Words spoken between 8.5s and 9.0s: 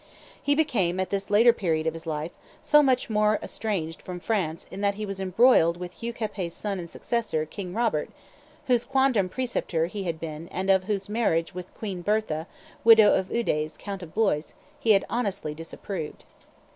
whose